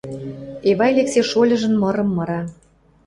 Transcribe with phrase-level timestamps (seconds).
[0.69, 2.41] Эвай Лексе шольыжын мырым мыра.